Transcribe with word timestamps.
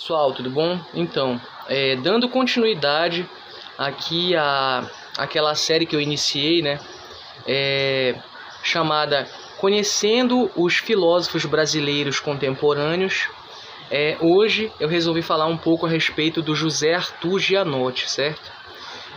Pessoal, 0.00 0.32
tudo 0.32 0.48
bom? 0.48 0.80
Então, 0.94 1.38
é, 1.68 1.94
dando 1.94 2.26
continuidade 2.26 3.28
aqui 3.76 4.34
a 4.34 4.90
aquela 5.18 5.54
série 5.54 5.84
que 5.84 5.94
eu 5.94 6.00
iniciei, 6.00 6.62
né? 6.62 6.80
É, 7.46 8.14
chamada 8.62 9.28
Conhecendo 9.58 10.50
os 10.56 10.78
Filósofos 10.78 11.44
Brasileiros 11.44 12.18
Contemporâneos. 12.18 13.28
É, 13.90 14.16
hoje 14.22 14.72
eu 14.80 14.88
resolvi 14.88 15.20
falar 15.20 15.44
um 15.44 15.58
pouco 15.58 15.84
a 15.84 15.88
respeito 15.90 16.40
do 16.40 16.54
José 16.54 16.94
Arthur 16.94 17.38
Gianotti, 17.38 18.10
certo? 18.10 18.50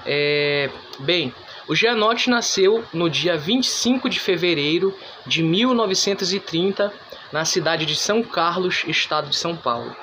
É, 0.06 0.70
bem, 1.00 1.34
o 1.66 1.74
Gianotti 1.74 2.30
nasceu 2.30 2.84
no 2.94 3.10
dia 3.10 3.38
25 3.38 4.10
de 4.10 4.20
fevereiro 4.20 4.94
de 5.26 5.44
1930 5.44 6.94
na 7.32 7.46
cidade 7.46 7.86
de 7.86 7.96
São 7.96 8.22
Carlos, 8.22 8.84
estado 8.86 9.30
de 9.30 9.38
São 9.38 9.56
Paulo. 9.56 9.96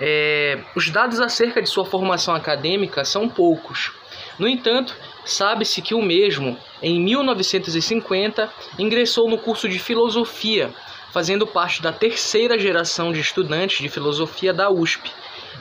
É, 0.00 0.58
os 0.74 0.90
dados 0.90 1.20
acerca 1.20 1.62
de 1.62 1.68
sua 1.68 1.84
formação 1.84 2.34
acadêmica 2.34 3.04
são 3.04 3.28
poucos. 3.28 3.92
No 4.38 4.46
entanto, 4.46 4.94
sabe-se 5.24 5.80
que 5.80 5.94
o 5.94 6.02
mesmo, 6.02 6.58
em 6.82 7.00
1950, 7.00 8.50
ingressou 8.78 9.28
no 9.28 9.38
curso 9.38 9.68
de 9.68 9.78
filosofia, 9.78 10.72
fazendo 11.12 11.46
parte 11.46 11.80
da 11.80 11.92
terceira 11.92 12.58
geração 12.58 13.12
de 13.12 13.20
estudantes 13.20 13.78
de 13.78 13.88
filosofia 13.88 14.52
da 14.52 14.70
USP, 14.70 15.10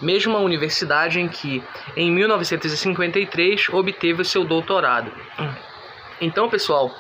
mesma 0.02 0.40
universidade 0.40 1.20
em 1.20 1.30
que, 1.30 1.64
em 1.96 2.12
1953, 2.12 3.70
obteve 3.70 4.22
o 4.22 4.26
seu 4.26 4.44
doutorado. 4.44 5.12
Então, 6.20 6.50
pessoal, 6.50 6.94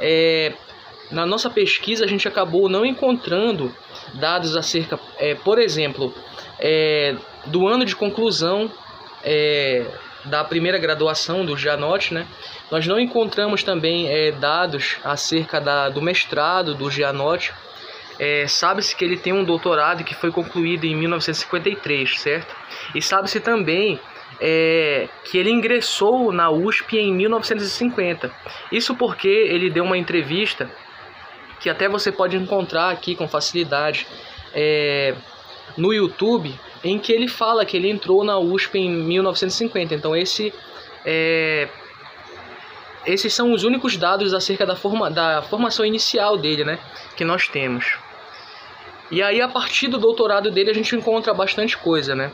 é, 0.00 0.52
na 1.10 1.26
nossa 1.26 1.48
pesquisa 1.50 2.04
a 2.04 2.08
gente 2.08 2.26
acabou 2.26 2.68
não 2.68 2.84
encontrando 2.84 3.74
dados 4.14 4.56
acerca, 4.56 4.98
é, 5.18 5.34
por 5.34 5.58
exemplo, 5.58 6.14
é, 6.58 7.16
do 7.46 7.66
ano 7.66 7.84
de 7.84 7.94
conclusão 7.94 8.70
é, 9.22 9.84
da 10.24 10.44
primeira 10.44 10.78
graduação 10.78 11.44
do 11.44 11.56
Gianotti, 11.56 12.14
né? 12.14 12.26
Nós 12.70 12.86
não 12.86 12.98
encontramos 12.98 13.62
também 13.62 14.08
é, 14.08 14.32
dados 14.32 14.96
acerca 15.04 15.60
da, 15.60 15.88
do 15.88 16.02
mestrado 16.02 16.74
do 16.74 16.90
Gianotti. 16.90 17.52
É, 18.18 18.46
sabe-se 18.46 18.96
que 18.96 19.04
ele 19.04 19.16
tem 19.16 19.32
um 19.32 19.44
doutorado 19.44 20.02
que 20.02 20.14
foi 20.14 20.30
concluído 20.30 20.84
em 20.84 20.96
1953, 20.96 22.18
certo? 22.18 22.54
E 22.94 23.02
sabe-se 23.02 23.40
também 23.40 24.00
é, 24.40 25.08
que 25.24 25.38
ele 25.38 25.50
ingressou 25.50 26.32
na 26.32 26.50
USP 26.50 26.98
em 26.98 27.12
1950. 27.12 28.30
Isso 28.72 28.94
porque 28.96 29.28
ele 29.28 29.70
deu 29.70 29.84
uma 29.84 29.98
entrevista 29.98 30.70
que 31.60 31.70
até 31.70 31.88
você 31.88 32.10
pode 32.10 32.36
encontrar 32.36 32.90
aqui 32.90 33.14
com 33.14 33.28
facilidade. 33.28 34.06
É, 34.54 35.14
no 35.76 35.92
YouTube 35.92 36.54
em 36.84 36.98
que 36.98 37.12
ele 37.12 37.28
fala 37.28 37.64
que 37.64 37.76
ele 37.76 37.90
entrou 37.90 38.22
na 38.24 38.38
USP 38.38 38.78
em 38.78 38.90
1950. 38.90 39.94
Então 39.94 40.14
esse 40.14 40.52
é, 41.04 41.68
esses 43.06 43.32
são 43.32 43.52
os 43.52 43.62
únicos 43.62 43.96
dados 43.96 44.34
acerca 44.34 44.66
da, 44.66 44.74
forma, 44.74 45.08
da 45.10 45.40
formação 45.42 45.86
inicial 45.86 46.36
dele, 46.36 46.64
né, 46.64 46.78
que 47.16 47.24
nós 47.24 47.48
temos. 47.48 47.96
E 49.10 49.22
aí 49.22 49.40
a 49.40 49.48
partir 49.48 49.86
do 49.86 49.98
doutorado 49.98 50.50
dele 50.50 50.70
a 50.70 50.74
gente 50.74 50.94
encontra 50.96 51.32
bastante 51.32 51.76
coisa, 51.76 52.14
né? 52.14 52.32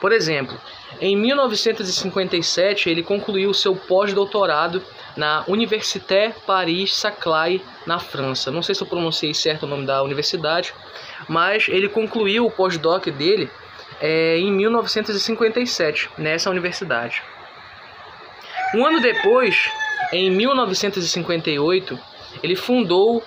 Por 0.00 0.12
exemplo, 0.12 0.58
em 1.00 1.16
1957 1.16 2.88
ele 2.88 3.02
concluiu 3.02 3.52
seu 3.52 3.74
pós-doutorado 3.74 4.82
na 5.16 5.44
Université 5.48 6.34
Paris-Saclay, 6.46 7.62
na 7.86 7.98
França. 7.98 8.50
Não 8.50 8.62
sei 8.62 8.74
se 8.74 8.82
eu 8.82 8.86
pronunciei 8.86 9.32
certo 9.32 9.64
o 9.64 9.66
nome 9.66 9.86
da 9.86 10.02
universidade, 10.02 10.74
mas 11.28 11.66
ele 11.68 11.88
concluiu 11.88 12.46
o 12.46 12.50
pós-doc 12.50 13.06
dele 13.06 13.50
é, 14.00 14.38
em 14.38 14.52
1957, 14.52 16.10
nessa 16.18 16.50
universidade. 16.50 17.22
Um 18.74 18.84
ano 18.84 19.00
depois, 19.00 19.70
em 20.12 20.30
1958, 20.30 21.98
ele 22.42 22.56
fundou, 22.56 23.22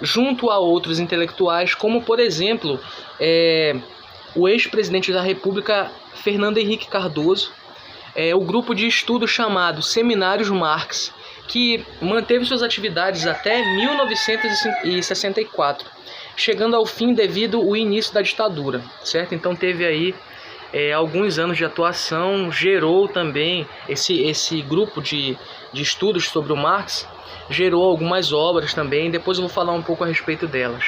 junto 0.00 0.50
a 0.50 0.58
outros 0.58 0.98
intelectuais, 0.98 1.74
como 1.74 2.02
por 2.02 2.20
exemplo 2.20 2.80
é, 3.20 3.76
o 4.34 4.48
ex-presidente 4.48 5.12
da 5.12 5.20
República 5.20 5.90
Fernando 6.14 6.58
Henrique 6.58 6.88
Cardoso, 6.88 7.52
é, 8.14 8.34
o 8.34 8.40
grupo 8.40 8.74
de 8.74 8.86
estudo 8.86 9.26
chamado 9.26 9.82
Seminários 9.82 10.50
Marx, 10.50 11.12
que 11.48 11.84
manteve 12.00 12.44
suas 12.44 12.62
atividades 12.62 13.26
até 13.26 13.60
1964, 13.74 15.90
chegando 16.36 16.76
ao 16.76 16.86
fim 16.86 17.12
devido 17.14 17.58
ao 17.58 17.74
início 17.74 18.14
da 18.14 18.22
ditadura, 18.22 18.80
certo? 19.02 19.34
Então 19.34 19.56
teve 19.56 19.84
aí 19.84 20.14
é, 20.72 20.92
alguns 20.92 21.36
anos 21.38 21.56
de 21.56 21.64
atuação, 21.64 22.52
gerou 22.52 23.08
também 23.08 23.66
esse, 23.88 24.20
esse 24.22 24.60
grupo 24.60 25.00
de, 25.00 25.38
de 25.72 25.82
estudos 25.82 26.28
sobre 26.28 26.52
o 26.52 26.56
Marx, 26.56 27.08
gerou 27.48 27.82
algumas 27.82 28.32
obras 28.32 28.74
também, 28.74 29.10
depois 29.10 29.38
eu 29.38 29.42
vou 29.42 29.52
falar 29.52 29.72
um 29.72 29.82
pouco 29.82 30.04
a 30.04 30.06
respeito 30.06 30.46
delas. 30.46 30.84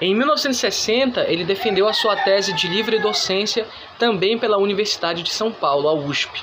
Em 0.00 0.14
1960, 0.14 1.28
ele 1.28 1.44
defendeu 1.44 1.86
a 1.86 1.92
sua 1.92 2.16
tese 2.16 2.54
de 2.54 2.66
livre 2.66 2.98
docência 2.98 3.66
também 3.98 4.38
pela 4.38 4.56
Universidade 4.56 5.22
de 5.22 5.30
São 5.30 5.52
Paulo, 5.52 5.88
a 5.88 5.92
USP, 5.92 6.42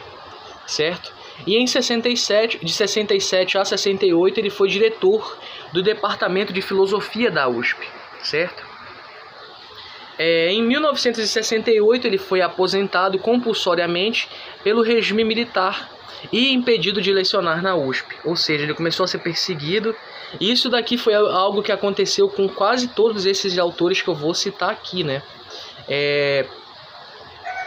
certo? 0.65 1.11
E 1.45 1.57
em 1.57 1.65
67, 1.65 2.63
de 2.63 2.71
67 2.71 3.57
a 3.57 3.65
68, 3.65 4.39
ele 4.39 4.49
foi 4.49 4.69
diretor 4.69 5.37
do 5.73 5.81
Departamento 5.81 6.53
de 6.53 6.61
Filosofia 6.61 7.31
da 7.31 7.47
USP, 7.47 7.87
certo? 8.23 8.63
É, 10.17 10.51
em 10.51 10.61
1968, 10.63 12.05
ele 12.05 12.17
foi 12.17 12.41
aposentado 12.41 13.17
compulsoriamente 13.17 14.29
pelo 14.63 14.83
regime 14.83 15.23
militar 15.23 15.89
e 16.31 16.53
impedido 16.53 17.01
de 17.01 17.11
lecionar 17.11 17.61
na 17.61 17.75
USP, 17.75 18.15
ou 18.23 18.35
seja, 18.35 18.63
ele 18.63 18.73
começou 18.73 19.03
a 19.03 19.07
ser 19.07 19.19
perseguido. 19.19 19.95
Isso 20.39 20.69
daqui 20.69 20.97
foi 20.97 21.15
algo 21.15 21.63
que 21.63 21.71
aconteceu 21.71 22.29
com 22.29 22.47
quase 22.47 22.89
todos 22.89 23.25
esses 23.25 23.57
autores 23.57 24.01
que 24.01 24.09
eu 24.09 24.15
vou 24.15 24.33
citar 24.33 24.69
aqui, 24.69 25.03
né? 25.03 25.23
É, 25.89 26.45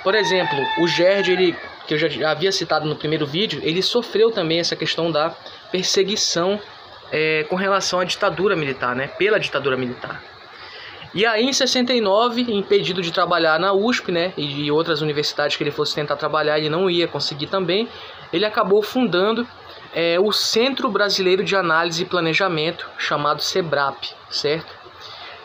por 0.05 0.15
exemplo, 0.15 0.57
o 0.81 0.87
Gerd, 0.87 1.33
ele 1.33 1.57
que 1.87 1.95
eu 1.95 1.99
já 1.99 2.31
havia 2.31 2.51
citado 2.51 2.87
no 2.87 2.97
primeiro 2.97 3.27
vídeo, 3.27 3.61
ele 3.63 3.83
sofreu 3.83 4.31
também 4.31 4.59
essa 4.59 4.75
questão 4.75 5.11
da 5.11 5.31
perseguição 5.71 6.61
é, 7.13 7.45
com 7.45 7.57
relação 7.57 8.01
à 8.01 8.05
ditadura 8.05 8.57
militar, 8.57 8.95
né, 8.97 9.09
pela 9.09 9.39
ditadura 9.39 9.77
militar. 9.77 10.23
E 11.15 11.25
aí, 11.25 11.45
em 11.45 11.53
69, 11.53 12.43
impedido 12.53 13.01
de 13.01 13.13
trabalhar 13.13 13.59
na 13.61 13.73
USP 13.73 14.11
né, 14.11 14.33
e 14.37 14.69
outras 14.73 15.01
universidades 15.01 15.57
que 15.57 15.63
ele 15.63 15.71
fosse 15.71 15.95
tentar 15.95 16.17
trabalhar, 16.17 16.59
ele 16.59 16.69
não 16.69 16.91
ia 16.91 17.07
conseguir 17.07 17.47
também, 17.47 17.89
ele 18.33 18.45
acabou 18.45 18.83
fundando 18.83 19.47
é, 19.95 20.19
o 20.19 20.33
Centro 20.33 20.91
Brasileiro 20.91 21.45
de 21.45 21.55
Análise 21.55 22.03
e 22.03 22.07
Planejamento, 22.07 22.91
chamado 22.99 23.41
SEBRAP, 23.41 24.13
certo? 24.29 24.84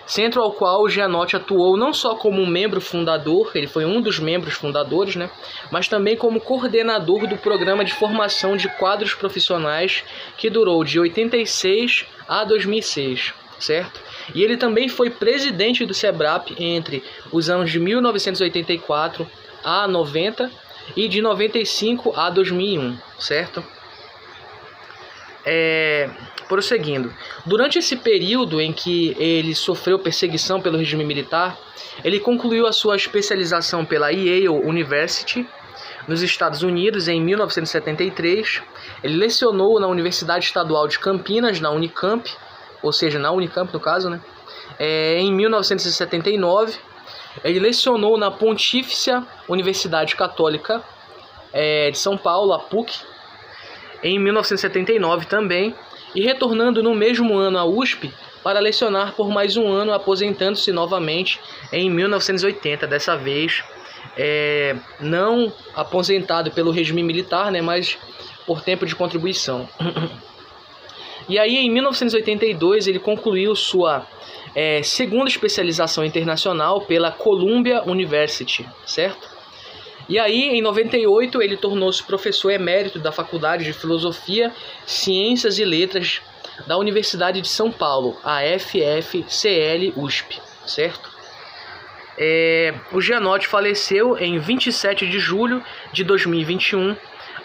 Centro 0.09 0.41
ao 0.41 0.51
qual 0.51 0.81
o 0.81 0.89
Gianotti 0.89 1.35
atuou 1.35 1.77
não 1.77 1.93
só 1.93 2.15
como 2.15 2.45
membro 2.45 2.81
fundador, 2.81 3.51
ele 3.53 3.67
foi 3.67 3.85
um 3.85 4.01
dos 4.01 4.17
membros 4.17 4.55
fundadores, 4.55 5.15
né, 5.15 5.29
mas 5.71 5.87
também 5.87 6.17
como 6.17 6.41
coordenador 6.41 7.27
do 7.27 7.37
programa 7.37 7.85
de 7.85 7.93
formação 7.93 8.57
de 8.57 8.67
quadros 8.77 9.13
profissionais 9.13 10.03
que 10.35 10.49
durou 10.49 10.83
de 10.83 10.99
86 10.99 12.07
a 12.27 12.43
2006, 12.43 13.35
certo? 13.59 14.01
E 14.33 14.43
ele 14.43 14.57
também 14.57 14.89
foi 14.89 15.11
presidente 15.11 15.85
do 15.85 15.93
SEBRAP 15.93 16.55
entre 16.57 17.03
os 17.31 17.47
anos 17.47 17.71
de 17.71 17.79
1984 17.79 19.29
a 19.63 19.87
90 19.87 20.51
e 20.95 21.07
de 21.07 21.21
95 21.21 22.13
a 22.15 22.31
2001, 22.31 22.97
certo? 23.19 23.63
É, 25.45 26.09
prosseguindo. 26.47 27.13
Durante 27.45 27.79
esse 27.79 27.95
período 27.95 28.59
em 28.59 28.73
que 28.73 29.15
ele 29.17 29.55
sofreu 29.55 29.97
perseguição 29.99 30.59
pelo 30.59 30.77
regime 30.77 31.05
militar, 31.05 31.57
ele 32.03 32.19
concluiu 32.19 32.67
a 32.67 32.73
sua 32.73 32.95
especialização 32.95 33.85
pela 33.85 34.09
Yale 34.09 34.49
University 34.49 35.47
nos 36.07 36.21
Estados 36.21 36.63
Unidos 36.63 37.07
em 37.07 37.21
1973. 37.21 38.61
Ele 39.03 39.15
lecionou 39.15 39.79
na 39.79 39.87
Universidade 39.87 40.45
Estadual 40.45 40.87
de 40.87 40.99
Campinas, 40.99 41.59
na 41.59 41.69
Unicamp, 41.69 42.29
ou 42.81 42.91
seja, 42.91 43.19
na 43.19 43.31
Unicamp 43.31 43.71
no 43.71 43.79
caso, 43.79 44.09
né? 44.09 44.19
É, 44.77 45.19
em 45.19 45.31
1979. 45.31 46.77
Ele 47.43 47.59
lecionou 47.59 48.17
na 48.17 48.31
Pontifícia 48.31 49.23
Universidade 49.47 50.15
Católica 50.15 50.83
é, 51.53 51.91
de 51.91 51.97
São 51.97 52.17
Paulo, 52.17 52.53
a 52.53 52.59
PUC, 52.59 53.01
em 54.03 54.19
1979 54.19 55.25
também 55.25 55.75
e 56.15 56.21
retornando 56.21 56.81
no 56.81 56.95
mesmo 56.95 57.37
ano 57.37 57.57
à 57.57 57.65
USP 57.65 58.13
para 58.43 58.59
lecionar 58.59 59.13
por 59.13 59.29
mais 59.29 59.57
um 59.57 59.67
ano, 59.67 59.93
aposentando-se 59.93 60.71
novamente 60.71 61.39
em 61.71 61.89
1980, 61.89 62.87
dessa 62.87 63.15
vez 63.17 63.63
é, 64.17 64.75
não 64.99 65.51
aposentado 65.75 66.51
pelo 66.51 66.71
regime 66.71 67.03
militar, 67.03 67.51
né, 67.51 67.61
mas 67.61 67.97
por 68.45 68.61
tempo 68.61 68.85
de 68.85 68.95
contribuição. 68.95 69.67
E 71.27 71.37
aí, 71.37 71.57
em 71.57 71.69
1982, 71.69 72.87
ele 72.87 72.97
concluiu 72.97 73.55
sua 73.55 74.07
é, 74.55 74.81
segunda 74.81 75.29
especialização 75.29 76.03
internacional 76.03 76.81
pela 76.81 77.11
Columbia 77.11 77.83
University, 77.83 78.67
certo? 78.83 79.38
E 80.09 80.17
aí, 80.17 80.49
em 80.49 80.61
98, 80.61 81.39
ele 81.39 81.55
tornou-se 81.55 82.03
professor 82.03 82.49
emérito 82.49 82.97
da 82.97 83.11
Faculdade 83.11 83.63
de 83.63 83.71
Filosofia, 83.71 84.51
Ciências 84.83 85.59
e 85.59 85.63
Letras 85.63 86.19
da 86.65 86.77
Universidade 86.77 87.39
de 87.41 87.47
São 87.47 87.71
Paulo, 87.71 88.17
a 88.23 88.39
FFCL 88.41 89.93
USP, 89.95 90.41
certo? 90.65 91.09
É, 92.17 92.73
o 92.91 92.99
Gianotti 92.99 93.47
faleceu 93.47 94.17
em 94.17 94.39
27 94.39 95.07
de 95.07 95.19
julho 95.19 95.63
de 95.93 96.03
2021 96.03 96.95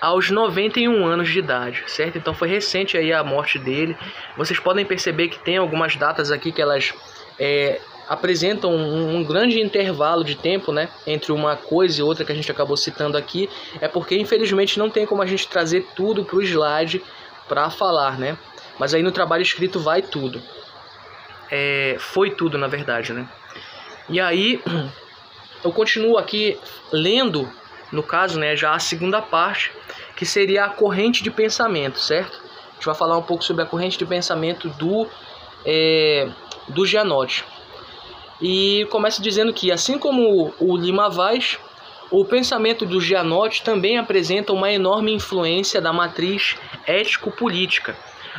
aos 0.00 0.30
91 0.30 1.06
anos 1.06 1.28
de 1.28 1.38
idade, 1.38 1.84
certo? 1.86 2.16
Então 2.16 2.32
foi 2.32 2.48
recente 2.48 2.96
aí 2.96 3.12
a 3.12 3.22
morte 3.22 3.58
dele. 3.58 3.94
Vocês 4.38 4.58
podem 4.58 4.86
perceber 4.86 5.28
que 5.28 5.38
tem 5.38 5.58
algumas 5.58 5.96
datas 5.96 6.30
aqui 6.30 6.50
que 6.50 6.62
elas 6.62 6.94
é, 7.38 7.78
apresentam 8.08 8.72
um, 8.72 9.16
um, 9.16 9.24
grande 9.24 9.60
intervalo 9.60 10.24
de 10.24 10.34
tempo, 10.34 10.72
né, 10.72 10.88
entre 11.06 11.32
uma 11.32 11.56
coisa 11.56 12.00
e 12.00 12.02
outra 12.02 12.24
que 12.24 12.32
a 12.32 12.34
gente 12.34 12.50
acabou 12.50 12.76
citando 12.76 13.16
aqui. 13.16 13.48
É 13.80 13.88
porque 13.88 14.16
infelizmente 14.16 14.78
não 14.78 14.90
tem 14.90 15.06
como 15.06 15.22
a 15.22 15.26
gente 15.26 15.48
trazer 15.48 15.86
tudo 15.94 16.24
para 16.24 16.36
o 16.36 16.42
slide 16.42 17.02
para 17.48 17.70
falar, 17.70 18.18
né? 18.18 18.36
Mas 18.78 18.94
aí 18.94 19.02
no 19.02 19.12
trabalho 19.12 19.42
escrito 19.42 19.78
vai 19.78 20.02
tudo. 20.02 20.42
É, 21.50 21.96
foi 21.98 22.30
tudo 22.30 22.58
na 22.58 22.66
verdade, 22.66 23.12
né? 23.12 23.28
E 24.08 24.20
aí 24.20 24.62
eu 25.64 25.72
continuo 25.72 26.18
aqui 26.18 26.58
lendo 26.92 27.50
no 27.94 28.02
caso, 28.02 28.38
né, 28.38 28.56
já 28.56 28.74
a 28.74 28.78
segunda 28.78 29.22
parte, 29.22 29.72
que 30.16 30.26
seria 30.26 30.64
a 30.64 30.68
corrente 30.68 31.22
de 31.22 31.30
pensamento, 31.30 31.98
certo? 32.00 32.42
A 32.70 32.74
gente 32.74 32.86
vai 32.86 32.94
falar 32.94 33.16
um 33.16 33.22
pouco 33.22 33.44
sobre 33.44 33.62
a 33.62 33.66
corrente 33.66 33.96
de 33.96 34.04
pensamento 34.04 34.68
do, 34.70 35.08
é, 35.64 36.28
do 36.68 36.84
Gianotti. 36.84 37.44
E 38.40 38.86
começa 38.90 39.22
dizendo 39.22 39.52
que, 39.52 39.70
assim 39.70 39.98
como 39.98 40.52
o 40.58 40.76
Lima 40.76 41.08
Vaz, 41.08 41.58
o 42.10 42.24
pensamento 42.24 42.84
do 42.84 43.00
Gianotti 43.00 43.62
também 43.62 43.98
apresenta 43.98 44.52
uma 44.52 44.70
enorme 44.70 45.12
influência 45.12 45.80
da 45.80 45.92
matriz 45.92 46.56
ético-política, 46.86 47.96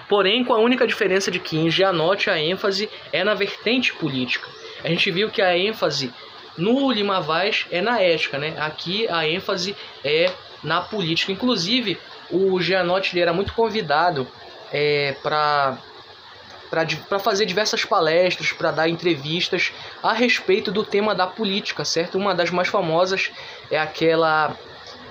porém 0.08 0.44
com 0.44 0.54
a 0.54 0.60
única 0.60 0.86
diferença 0.86 1.32
de 1.32 1.40
que 1.40 1.58
em 1.58 1.70
Gianotti 1.70 2.30
a 2.30 2.40
ênfase 2.40 2.90
é 3.12 3.24
na 3.24 3.34
vertente 3.34 3.94
política. 3.94 4.48
A 4.84 4.90
gente 4.90 5.10
viu 5.12 5.30
que 5.30 5.42
a 5.42 5.58
ênfase 5.58 6.14
no 6.58 6.92
Lima 6.92 7.20
Vaz 7.20 7.66
é 7.72 7.82
na 7.82 8.02
ética, 8.02 8.38
né? 8.38 8.56
Aqui 8.58 9.08
a 9.10 9.28
ênfase 9.28 9.76
é 10.04 10.32
na 10.64 10.82
política. 10.82 11.32
Inclusive, 11.32 11.98
o 12.30 12.62
Gianotti 12.62 13.20
era 13.20 13.34
muito 13.34 13.54
convidado 13.54 14.28
é, 14.72 15.16
para 15.22 15.78
para 17.08 17.20
fazer 17.20 17.46
diversas 17.46 17.86
palestras, 17.86 18.52
para 18.52 18.72
dar 18.72 18.90
entrevistas 18.90 19.72
a 20.02 20.14
respeito 20.14 20.72
do 20.72 20.84
tema 20.84 21.16
da 21.16 21.28
política, 21.28 21.86
certo? 21.86 22.18
Uma 22.18 22.34
das 22.34 22.50
mais 22.50 22.68
famosas 22.68 23.32
é 23.70 23.80
aquela 23.80 24.56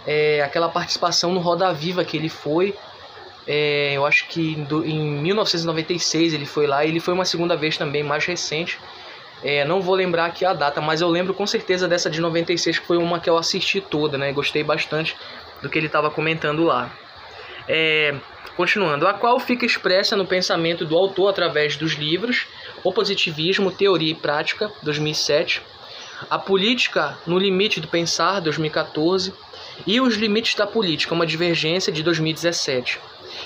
é, 0.07 0.43
aquela 0.43 0.69
participação 0.69 1.33
no 1.33 1.41
Roda 1.41 1.73
Viva 1.73 2.05
que 2.05 2.17
ele 2.17 2.29
foi. 2.29 2.75
É, 3.47 3.93
eu 3.95 4.07
acho 4.07 4.27
que 4.29 4.55
em 4.85 5.23
1996 5.23 6.35
ele 6.35 6.47
foi 6.47 6.67
lá 6.67 6.85
e 6.85 6.89
ele 6.89 7.01
foi 7.01 7.15
uma 7.15 7.25
segunda 7.25 7.57
vez 7.57 7.77
também, 7.77 8.03
mais 8.03 8.25
recente, 8.25 8.79
é, 9.45 9.63
não 9.63 9.83
vou 9.83 9.95
lembrar 9.95 10.25
aqui 10.25 10.43
a 10.43 10.55
data, 10.55 10.81
mas 10.81 11.03
eu 11.03 11.09
lembro 11.09 11.35
com 11.35 11.47
certeza 11.47 11.87
dessa 11.87 12.09
de 12.09 12.19
96, 12.19 12.79
que 12.79 12.87
foi 12.87 12.97
uma 12.97 13.21
que 13.21 13.29
eu 13.29 13.37
assisti 13.37 13.79
toda, 13.79 14.17
né? 14.17 14.33
Gostei 14.33 14.65
bastante 14.65 15.15
do 15.61 15.69
que 15.69 15.79
ele 15.79 15.87
estava 15.87 16.11
comentando 16.11 16.65
lá. 16.65 16.91
É, 17.69 18.15
continuando, 18.57 19.07
a 19.07 19.15
qual 19.15 19.39
fica 19.41 19.67
expressa 19.67 20.17
no 20.17 20.27
pensamento 20.27 20.85
do 20.85 20.97
autor 20.97 21.29
através 21.29 21.77
dos 21.77 21.93
livros 21.93 22.47
O 22.83 22.93
Positivismo, 22.93 23.71
Teoria 23.71 24.13
e 24.13 24.15
Prática, 24.15 24.71
2007, 24.83 25.63
A 26.31 26.39
Política 26.39 27.19
no 27.27 27.39
Limite 27.39 27.81
do 27.81 27.89
Pensar, 27.89 28.41
2014, 28.41 29.33
e 29.87 30.01
Os 30.01 30.17
Limites 30.17 30.55
da 30.55 30.67
Política, 30.67 31.15
uma 31.15 31.27
divergência, 31.27 31.93
de 31.93 32.03
2017 32.03 33.01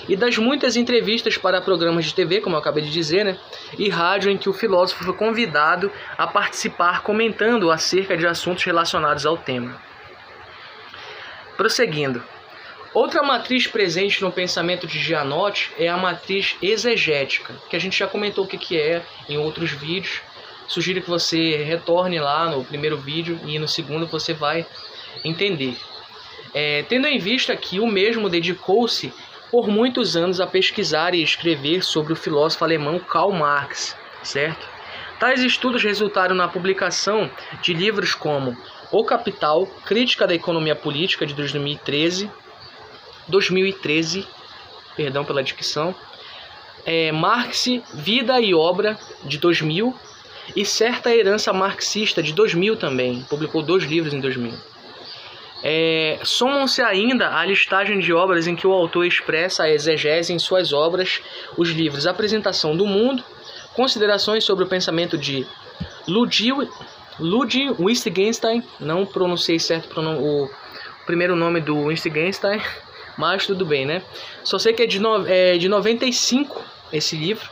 e 0.07 0.15
das 0.15 0.37
muitas 0.37 0.75
entrevistas 0.75 1.37
para 1.37 1.61
programas 1.61 2.05
de 2.05 2.13
TV, 2.13 2.41
como 2.41 2.55
eu 2.55 2.59
acabei 2.59 2.83
de 2.83 2.91
dizer, 2.91 3.25
né, 3.25 3.37
e 3.77 3.89
rádio 3.89 4.31
em 4.31 4.37
que 4.37 4.49
o 4.49 4.53
filósofo 4.53 5.03
foi 5.03 5.13
convidado 5.13 5.91
a 6.17 6.27
participar 6.27 7.01
comentando 7.01 7.71
acerca 7.71 8.15
de 8.15 8.27
assuntos 8.27 8.63
relacionados 8.63 9.25
ao 9.25 9.37
tema. 9.37 9.81
Prosseguindo. 11.57 12.23
Outra 12.93 13.21
matriz 13.21 13.67
presente 13.67 14.21
no 14.21 14.31
pensamento 14.31 14.87
de 14.87 14.97
Gianotti 14.97 15.71
é 15.77 15.87
a 15.87 15.95
matriz 15.95 16.55
exegética, 16.59 17.53
que 17.69 17.75
a 17.75 17.79
gente 17.79 17.97
já 17.97 18.07
comentou 18.07 18.45
o 18.45 18.47
que 18.47 18.79
é 18.79 19.03
em 19.27 19.37
outros 19.37 19.71
vídeos. 19.71 20.21
Sugiro 20.67 21.01
que 21.01 21.09
você 21.09 21.57
retorne 21.63 22.19
lá 22.19 22.49
no 22.49 22.63
primeiro 22.65 22.97
vídeo 22.97 23.39
e 23.45 23.59
no 23.59 23.67
segundo 23.67 24.07
você 24.07 24.33
vai 24.33 24.65
entender. 25.23 25.77
É, 26.53 26.83
tendo 26.83 27.07
em 27.07 27.19
vista 27.19 27.55
que 27.55 27.79
o 27.79 27.85
mesmo 27.85 28.27
dedicou-se 28.27 29.13
por 29.51 29.67
muitos 29.67 30.15
anos 30.15 30.41
a 30.41 30.47
pesquisar 30.47 31.13
e 31.13 31.21
escrever 31.21 31.83
sobre 31.83 32.13
o 32.13 32.15
filósofo 32.15 32.63
alemão 32.63 32.97
Karl 32.99 33.31
Marx, 33.31 33.95
certo? 34.23 34.67
Tais 35.19 35.43
estudos 35.43 35.83
resultaram 35.83 36.35
na 36.35 36.47
publicação 36.47 37.29
de 37.61 37.73
livros 37.73 38.15
como 38.15 38.57
O 38.91 39.03
Capital, 39.03 39.67
Crítica 39.85 40.25
da 40.25 40.33
Economia 40.33 40.75
Política 40.75 41.25
de 41.25 41.33
2013, 41.35 42.31
2013, 43.29 44.27
perdão 44.95 45.23
pela 45.23 45.41
dicção, 45.41 45.95
é, 46.85 47.11
Marx, 47.11 47.65
Vida 47.93 48.39
e 48.41 48.53
Obra 48.53 48.97
de 49.23 49.37
2000 49.37 49.95
e 50.55 50.65
Certa 50.65 51.13
Herança 51.13 51.53
Marxista 51.53 52.23
de 52.23 52.33
2000 52.33 52.75
também, 52.77 53.23
publicou 53.29 53.61
dois 53.61 53.83
livros 53.83 54.13
em 54.13 54.19
2000. 54.19 54.53
É, 55.61 56.19
Somam-se 56.23 56.81
ainda 56.81 57.37
a 57.37 57.45
listagem 57.45 57.99
de 57.99 58.13
obras 58.13 58.47
em 58.47 58.55
que 58.55 58.65
o 58.65 58.71
autor 58.71 59.05
expressa 59.05 59.63
a 59.63 59.69
exegese 59.69 60.33
em 60.33 60.39
suas 60.39 60.71
obras, 60.71 61.21
os 61.57 61.69
livros 61.69 62.07
Apresentação 62.07 62.75
do 62.75 62.85
Mundo, 62.85 63.23
Considerações 63.75 64.43
sobre 64.43 64.65
o 64.65 64.67
Pensamento 64.67 65.17
de 65.17 65.45
Ludwig, 66.07 66.69
Ludwig 67.19 67.75
Wittgenstein, 67.79 68.63
não 68.79 69.05
pronunciei 69.05 69.59
certo 69.59 70.01
o 70.01 70.49
primeiro 71.05 71.35
nome 71.35 71.61
do 71.61 71.77
Wittgenstein, 71.77 72.61
mas 73.19 73.45
tudo 73.45 73.65
bem, 73.65 73.85
né? 73.85 74.01
Só 74.45 74.57
sei 74.57 74.71
que 74.71 74.81
é 74.81 74.87
de, 74.87 74.97
no, 74.97 75.27
é 75.27 75.57
de 75.57 75.67
95 75.67 76.63
esse 76.93 77.17
livro. 77.17 77.49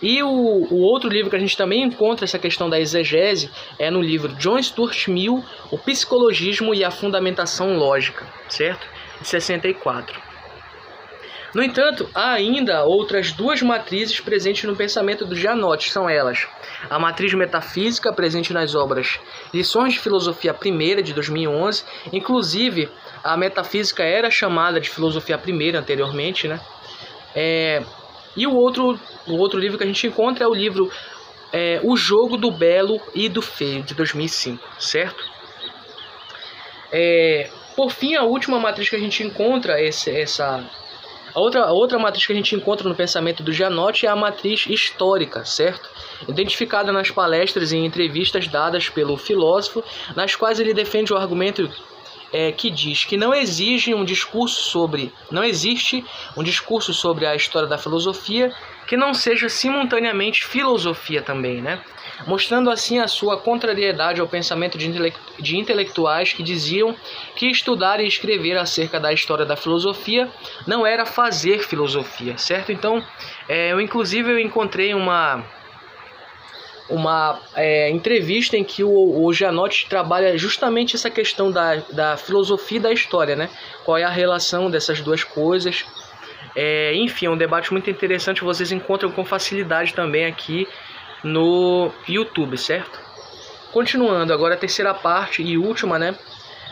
E 0.00 0.22
o, 0.22 0.28
o, 0.28 0.80
outro 0.80 1.10
livro 1.10 1.28
que 1.28 1.34
a 1.34 1.40
gente 1.40 1.56
também 1.56 1.82
encontra 1.82 2.24
essa 2.24 2.38
questão 2.38 2.70
da 2.70 2.78
exegese 2.78 3.50
é 3.80 3.90
no 3.90 4.00
livro 4.00 4.32
John 4.34 4.62
Stuart 4.62 5.08
Mill, 5.08 5.44
O 5.72 5.78
Psicologismo 5.78 6.72
e 6.72 6.84
a 6.84 6.90
Fundamentação 6.90 7.76
Lógica, 7.76 8.26
certo? 8.48 8.86
De 9.20 9.26
64. 9.26 10.31
No 11.54 11.62
entanto, 11.62 12.08
há 12.14 12.32
ainda 12.32 12.84
outras 12.84 13.32
duas 13.32 13.60
matrizes 13.60 14.18
presentes 14.20 14.64
no 14.64 14.74
pensamento 14.74 15.26
do 15.26 15.36
Gianotti, 15.36 15.90
são 15.90 16.08
elas: 16.08 16.46
a 16.88 16.98
matriz 16.98 17.34
metafísica 17.34 18.12
presente 18.12 18.52
nas 18.52 18.74
obras 18.74 19.20
Lições 19.52 19.94
de 19.94 20.00
Filosofia 20.00 20.54
Primeira 20.54 21.02
de 21.02 21.12
2011, 21.12 21.84
inclusive 22.12 22.88
a 23.22 23.36
metafísica 23.36 24.02
era 24.02 24.30
chamada 24.30 24.80
de 24.80 24.88
Filosofia 24.88 25.36
Primeira 25.36 25.78
anteriormente, 25.78 26.48
né? 26.48 26.60
É, 27.34 27.82
e 28.36 28.46
o 28.46 28.54
outro, 28.54 28.98
o 29.26 29.36
outro 29.36 29.58
livro 29.58 29.76
que 29.76 29.84
a 29.84 29.86
gente 29.86 30.06
encontra 30.06 30.44
é 30.44 30.48
o 30.48 30.54
livro 30.54 30.90
é, 31.52 31.80
O 31.82 31.96
Jogo 31.96 32.36
do 32.36 32.50
Belo 32.50 33.00
e 33.14 33.28
do 33.28 33.42
Feio, 33.42 33.82
de 33.82 33.94
2005, 33.94 34.66
certo? 34.78 35.22
É, 36.90 37.50
por 37.76 37.90
fim, 37.90 38.14
a 38.14 38.22
última 38.22 38.58
matriz 38.58 38.88
que 38.88 38.96
a 38.96 38.98
gente 38.98 39.22
encontra, 39.22 39.80
esse, 39.80 40.10
essa, 40.10 40.64
a 41.34 41.40
outra, 41.40 41.64
a 41.64 41.72
outra 41.72 41.98
matriz 41.98 42.26
que 42.26 42.32
a 42.32 42.36
gente 42.36 42.54
encontra 42.54 42.88
no 42.88 42.94
pensamento 42.94 43.42
do 43.42 43.52
Gianotti 43.52 44.06
é 44.06 44.08
a 44.08 44.16
matriz 44.16 44.66
histórica, 44.66 45.44
certo? 45.44 45.88
Identificada 46.28 46.92
nas 46.92 47.10
palestras 47.10 47.72
e 47.72 47.76
entrevistas 47.78 48.46
dadas 48.46 48.88
pelo 48.88 49.16
filósofo, 49.16 49.82
nas 50.14 50.36
quais 50.36 50.60
ele 50.60 50.74
defende 50.74 51.12
o 51.12 51.16
argumento 51.16 51.70
é, 52.32 52.50
que 52.50 52.70
diz 52.70 53.04
que 53.04 53.16
não 53.16 53.34
exige 53.34 53.94
um 53.94 54.04
discurso 54.04 54.62
sobre, 54.62 55.12
não 55.30 55.44
existe 55.44 56.04
um 56.36 56.42
discurso 56.42 56.94
sobre 56.94 57.26
a 57.26 57.36
história 57.36 57.68
da 57.68 57.78
filosofia 57.78 58.52
que 58.86 58.96
não 58.96 59.14
seja 59.14 59.48
simultaneamente 59.48 60.44
filosofia 60.44 61.22
também, 61.22 61.60
né? 61.60 61.80
Mostrando 62.26 62.70
assim 62.70 62.98
a 62.98 63.08
sua 63.08 63.36
contrariedade 63.36 64.20
ao 64.20 64.28
pensamento 64.28 64.76
de, 64.78 64.88
intele 64.88 65.12
de 65.38 65.56
intelectuais 65.56 66.32
que 66.32 66.42
diziam 66.42 66.94
que 67.34 67.46
estudar 67.46 68.00
e 68.00 68.06
escrever 68.06 68.56
acerca 68.56 69.00
da 69.00 69.12
história 69.12 69.44
da 69.44 69.56
filosofia 69.56 70.28
não 70.66 70.86
era 70.86 71.04
fazer 71.06 71.60
filosofia, 71.60 72.36
certo? 72.38 72.70
Então, 72.70 73.04
é, 73.48 73.72
eu 73.72 73.80
inclusive 73.80 74.30
eu 74.30 74.38
encontrei 74.38 74.94
uma 74.94 75.44
uma 76.88 77.40
é, 77.54 77.90
entrevista 77.90 78.56
em 78.56 78.64
que 78.64 78.82
o, 78.84 78.90
o 78.90 79.30
trabalha 79.88 80.36
justamente 80.36 80.96
essa 80.96 81.10
questão 81.10 81.50
da, 81.50 81.76
da 81.90 82.16
filosofia 82.16 82.78
e 82.78 82.80
da 82.80 82.92
história, 82.92 83.36
né? 83.36 83.48
Qual 83.84 83.96
é 83.96 84.04
a 84.04 84.10
relação 84.10 84.70
dessas 84.70 85.00
duas 85.00 85.24
coisas. 85.24 85.84
É, 86.54 86.94
enfim, 86.94 87.26
é 87.26 87.30
um 87.30 87.36
debate 87.36 87.72
muito 87.72 87.88
interessante, 87.88 88.44
vocês 88.44 88.72
encontram 88.72 89.10
com 89.10 89.24
facilidade 89.24 89.94
também 89.94 90.26
aqui 90.26 90.68
no 91.24 91.90
YouTube, 92.06 92.58
certo? 92.58 93.00
Continuando, 93.72 94.32
agora 94.32 94.54
a 94.54 94.58
terceira 94.58 94.92
parte 94.92 95.42
e 95.42 95.56
última, 95.56 95.98
né? 95.98 96.14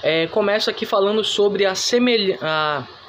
É, 0.02 0.26
começo 0.26 0.68
aqui 0.68 0.84
falando 0.84 1.24
sobre 1.24 1.64
a 1.64 1.74
semelhança 1.74 2.99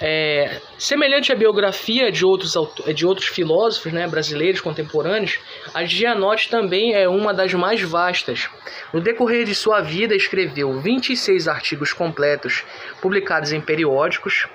é, 0.00 0.60
semelhante 0.78 1.30
à 1.30 1.34
biografia 1.34 2.10
de 2.10 2.24
outros, 2.24 2.54
de 2.94 3.06
outros 3.06 3.28
filósofos 3.28 3.92
né, 3.92 4.08
brasileiros 4.08 4.60
contemporâneos, 4.60 5.38
a 5.74 5.84
Gianotti 5.84 6.48
também 6.48 6.94
é 6.94 7.06
uma 7.06 7.34
das 7.34 7.52
mais 7.52 7.82
vastas. 7.82 8.48
No 8.92 9.00
decorrer 9.00 9.44
de 9.44 9.54
sua 9.54 9.82
vida, 9.82 10.16
escreveu 10.16 10.80
26 10.80 11.46
artigos 11.46 11.92
completos 11.92 12.64
publicados 13.02 13.52
em 13.52 13.60
periódicos, 13.60 14.48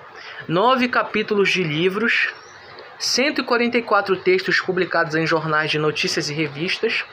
9 0.48 0.88
capítulos 0.88 1.52
de 1.52 1.64
livros, 1.64 2.34
144 2.98 4.16
textos 4.18 4.60
publicados 4.60 5.16
em 5.16 5.28
jornais 5.28 5.70
de 5.70 5.78
notícias 5.78 6.30
e 6.30 6.34
revistas, 6.34 7.06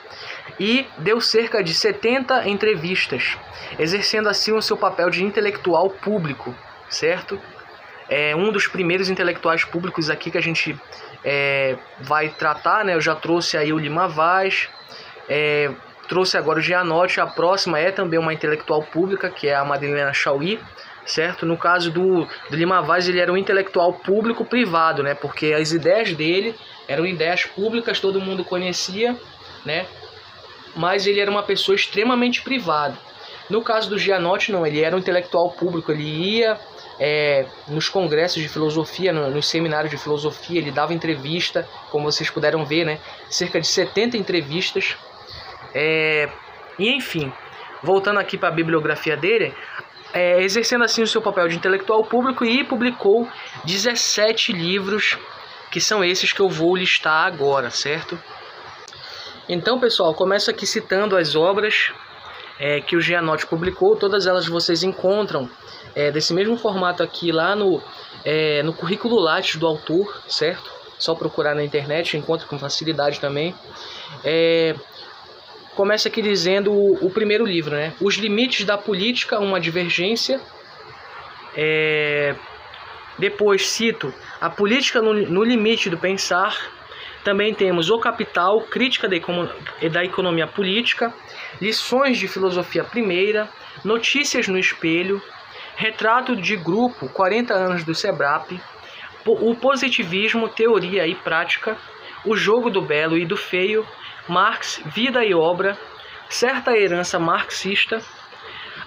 e 0.59 0.87
deu 0.97 1.21
cerca 1.21 1.63
de 1.63 1.73
70 1.73 2.47
entrevistas, 2.47 3.37
exercendo 3.77 4.27
assim 4.27 4.53
o 4.53 4.61
seu 4.61 4.77
papel 4.77 5.09
de 5.09 5.23
intelectual 5.23 5.89
público, 5.89 6.55
certo? 6.89 7.39
É 8.13 8.35
um 8.35 8.51
dos 8.51 8.67
primeiros 8.67 9.09
intelectuais 9.09 9.65
públicos 9.65 10.07
aqui 10.07 10.29
que 10.29 10.37
a 10.37 10.41
gente 10.41 10.79
é, 11.25 11.75
vai 11.99 12.29
tratar, 12.29 12.85
né? 12.85 12.93
Eu 12.93 13.01
já 13.01 13.15
trouxe 13.15 13.57
aí 13.57 13.73
o 13.73 13.79
Lima 13.79 14.07
Vaz, 14.07 14.69
é, 15.27 15.71
trouxe 16.07 16.37
agora 16.37 16.59
o 16.59 16.61
Gianotti, 16.61 17.19
a 17.19 17.25
próxima 17.25 17.79
é 17.79 17.91
também 17.91 18.19
uma 18.19 18.31
intelectual 18.31 18.83
pública, 18.83 19.31
que 19.31 19.47
é 19.47 19.55
a 19.55 19.65
Madalena 19.65 20.13
Chauí, 20.13 20.59
certo? 21.07 21.43
No 21.43 21.57
caso 21.57 21.89
do, 21.89 22.27
do 22.49 22.55
Lima 22.55 22.83
Vaz, 22.83 23.09
ele 23.09 23.19
era 23.19 23.33
um 23.33 23.37
intelectual 23.37 23.93
público-privado, 23.93 25.01
né? 25.01 25.15
Porque 25.15 25.47
as 25.47 25.71
ideias 25.71 26.13
dele 26.13 26.55
eram 26.87 27.07
ideias 27.07 27.45
públicas, 27.45 27.99
todo 27.99 28.21
mundo 28.21 28.45
conhecia, 28.45 29.17
né? 29.65 29.87
Mas 30.75 31.07
ele 31.07 31.19
era 31.19 31.31
uma 31.31 31.41
pessoa 31.41 31.75
extremamente 31.75 32.43
privada. 32.43 32.95
No 33.53 33.61
caso 33.61 33.87
do 33.87 33.99
Gianotti, 33.99 34.51
não, 34.51 34.65
ele 34.65 34.81
era 34.81 34.95
um 34.95 34.99
intelectual 34.99 35.51
público, 35.51 35.91
ele 35.91 36.01
ia 36.01 36.59
é, 36.99 37.45
nos 37.67 37.87
congressos 37.87 38.41
de 38.41 38.49
filosofia, 38.49 39.13
no, 39.13 39.29
nos 39.29 39.47
seminários 39.47 39.91
de 39.91 39.97
filosofia, 39.99 40.59
ele 40.59 40.71
dava 40.71 40.91
entrevista, 40.91 41.69
como 41.91 42.11
vocês 42.11 42.31
puderam 42.31 42.65
ver, 42.65 42.83
né? 42.83 42.97
Cerca 43.29 43.61
de 43.61 43.67
70 43.67 44.17
entrevistas. 44.17 44.97
É, 45.71 46.27
e 46.79 46.95
enfim, 46.95 47.31
voltando 47.83 48.19
aqui 48.19 48.39
para 48.39 48.49
a 48.49 48.51
bibliografia 48.51 49.15
dele, 49.15 49.53
é, 50.15 50.41
exercendo 50.41 50.83
assim 50.83 51.03
o 51.03 51.07
seu 51.07 51.21
papel 51.21 51.47
de 51.47 51.55
intelectual 51.55 52.03
público 52.03 52.43
e 52.43 52.63
publicou 52.63 53.29
17 53.65 54.51
livros, 54.51 55.15
que 55.69 55.79
são 55.79 56.03
esses 56.03 56.33
que 56.33 56.39
eu 56.39 56.49
vou 56.49 56.75
listar 56.75 57.27
agora, 57.27 57.69
certo? 57.69 58.19
Então, 59.47 59.79
pessoal, 59.79 60.11
começo 60.15 60.49
aqui 60.49 60.65
citando 60.65 61.15
as 61.15 61.35
obras 61.35 61.93
é, 62.59 62.81
que 62.81 62.95
o 62.95 63.01
Gianotti 63.01 63.45
publicou, 63.47 63.95
todas 63.95 64.27
elas 64.27 64.47
vocês 64.47 64.83
encontram 64.83 65.49
é, 65.95 66.11
desse 66.11 66.33
mesmo 66.33 66.57
formato 66.57 67.03
aqui 67.03 67.31
lá 67.31 67.55
no, 67.55 67.81
é, 68.23 68.63
no 68.63 68.73
currículo 68.73 69.19
Lattes 69.19 69.55
do 69.57 69.67
autor, 69.67 70.21
certo? 70.27 70.71
Só 70.97 71.13
procurar 71.15 71.55
na 71.55 71.63
internet, 71.63 72.15
encontra 72.15 72.47
com 72.47 72.57
facilidade 72.57 73.19
também. 73.19 73.53
É, 74.23 74.75
começa 75.75 76.07
aqui 76.07 76.21
dizendo 76.21 76.71
o, 76.71 77.05
o, 77.05 77.09
primeiro 77.09 77.45
livro, 77.45 77.75
né? 77.75 77.93
Os 77.99 78.15
limites 78.15 78.65
da 78.65 78.77
política, 78.77 79.39
uma 79.39 79.59
divergência. 79.59 80.39
É, 81.55 82.35
depois 83.17 83.69
cito 83.69 84.11
a 84.41 84.49
política 84.49 85.01
no, 85.01 85.13
no 85.13 85.43
limite 85.43 85.89
do 85.89 85.97
pensar. 85.97 86.57
Também 87.23 87.53
temos 87.53 87.89
O 87.89 87.97
Capital, 87.99 88.61
Crítica 88.61 89.07
da 89.07 90.03
Economia 90.03 90.45
Política, 90.45 91.13
Lições 91.61 92.17
de 92.17 92.27
Filosofia 92.27 92.83
Primeira, 92.83 93.49
Notícias 93.83 94.47
no 94.47 94.59
Espelho, 94.59 95.21
Retrato 95.75 96.35
de 96.35 96.55
Grupo, 96.57 97.07
40 97.09 97.53
anos 97.53 97.83
do 97.83 97.95
SEBRAP, 97.95 98.59
O 99.25 99.55
Positivismo, 99.55 100.49
Teoria 100.49 101.07
e 101.07 101.15
Prática, 101.15 101.77
O 102.25 102.35
Jogo 102.35 102.69
do 102.69 102.81
Belo 102.81 103.17
e 103.17 103.25
do 103.25 103.37
Feio, 103.37 103.87
Marx, 104.27 104.81
Vida 104.85 105.23
e 105.23 105.33
Obra, 105.33 105.77
Certa 106.29 106.77
Herança 106.77 107.17
Marxista, 107.19 108.01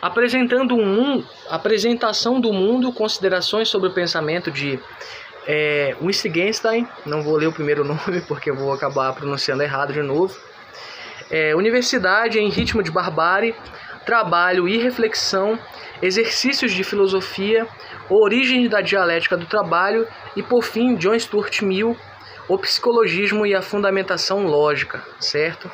apresentando 0.00 0.76
um 0.76 1.24
apresentação 1.48 2.40
do 2.40 2.52
mundo, 2.52 2.92
considerações 2.92 3.68
sobre 3.68 3.88
o 3.88 3.92
pensamento 3.94 4.50
de 4.50 4.78
é, 5.46 5.94
Wittgenstein, 6.02 6.86
não 7.04 7.22
vou 7.22 7.36
ler 7.36 7.46
o 7.46 7.52
primeiro 7.52 7.84
nome 7.86 8.20
porque 8.26 8.50
eu 8.50 8.56
vou 8.56 8.72
acabar 8.72 9.12
pronunciando 9.14 9.62
errado 9.62 9.92
de 9.92 10.02
novo. 10.02 10.36
É, 11.30 11.54
Universidade 11.54 12.38
em 12.38 12.48
ritmo 12.48 12.82
de 12.82 12.90
barbárie, 12.90 13.54
trabalho 14.04 14.68
e 14.68 14.78
reflexão, 14.78 15.58
exercícios 16.00 16.72
de 16.72 16.84
filosofia, 16.84 17.66
origens 18.08 18.68
da 18.70 18.80
dialética 18.80 19.36
do 19.36 19.46
trabalho 19.46 20.06
e, 20.36 20.42
por 20.42 20.62
fim, 20.62 20.94
John 20.94 21.18
Stuart 21.18 21.62
Mill, 21.62 21.96
o 22.48 22.56
psicologismo 22.58 23.44
e 23.44 23.54
a 23.54 23.62
fundamentação 23.62 24.46
lógica, 24.46 25.02
certo? 25.18 25.70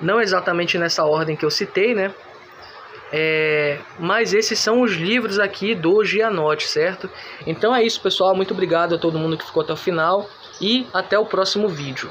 Não 0.00 0.20
exatamente 0.20 0.78
nessa 0.78 1.04
ordem 1.04 1.36
que 1.36 1.44
eu 1.44 1.50
citei, 1.50 1.94
né? 1.94 2.12
É, 3.12 3.78
mas 3.98 4.34
esses 4.34 4.58
são 4.58 4.82
os 4.82 4.92
livros 4.92 5.38
aqui 5.38 5.74
do 5.74 6.04
Gianotti, 6.04 6.66
certo? 6.68 7.10
Então 7.46 7.74
é 7.74 7.82
isso, 7.82 8.00
pessoal. 8.00 8.34
Muito 8.34 8.52
obrigado 8.52 8.94
a 8.94 8.98
todo 8.98 9.18
mundo 9.18 9.36
que 9.36 9.46
ficou 9.46 9.62
até 9.62 9.72
o 9.72 9.76
final 9.76 10.28
e 10.60 10.86
até 10.92 11.18
o 11.18 11.24
próximo 11.24 11.68
vídeo. 11.68 12.10